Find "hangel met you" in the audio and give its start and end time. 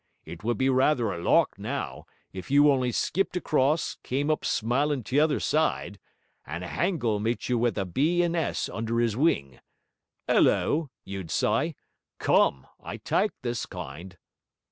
6.69-7.59